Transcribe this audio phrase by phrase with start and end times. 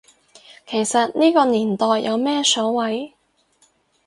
[0.65, 3.13] 其實呢個年代有咩所謂